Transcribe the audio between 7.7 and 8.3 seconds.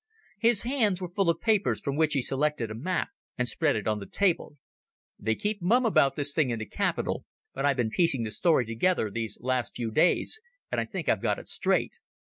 been piecing